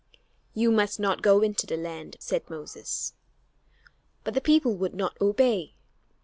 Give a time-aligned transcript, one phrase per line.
[0.55, 3.13] "You must not go into the land," said Moses.
[4.23, 5.75] But the people would not obey.